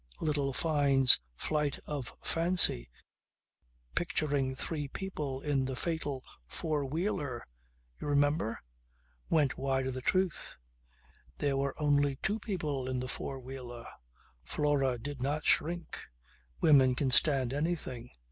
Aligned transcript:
Little 0.19 0.51
Fyne's 0.51 1.19
flight 1.35 1.77
of 1.85 2.15
fancy 2.23 2.89
picturing 3.93 4.55
three 4.55 4.87
people 4.87 5.41
in 5.41 5.65
the 5.65 5.75
fatal 5.75 6.23
four 6.47 6.87
wheeler 6.87 7.45
you 7.99 8.07
remember? 8.07 8.63
went 9.29 9.59
wide 9.59 9.85
of 9.85 9.93
the 9.93 10.01
truth. 10.01 10.57
There 11.37 11.55
were 11.57 11.75
only 11.79 12.15
two 12.15 12.39
people 12.39 12.87
in 12.87 12.99
the 12.99 13.07
four 13.07 13.39
wheeler. 13.39 13.85
Flora 14.43 14.97
did 14.97 15.21
not 15.21 15.45
shrink. 15.45 16.07
Women 16.61 16.95
can 16.95 17.11
stand 17.11 17.53
anything. 17.53 18.09